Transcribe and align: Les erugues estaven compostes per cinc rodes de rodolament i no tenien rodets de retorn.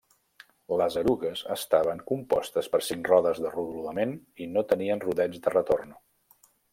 Les 0.81 0.95
erugues 1.01 1.41
estaven 1.55 1.99
compostes 2.13 2.71
per 2.75 2.81
cinc 2.87 3.11
rodes 3.13 3.41
de 3.43 3.51
rodolament 3.59 4.15
i 4.47 4.51
no 4.55 4.65
tenien 4.73 5.05
rodets 5.05 5.45
de 5.45 5.55
retorn. 5.57 5.93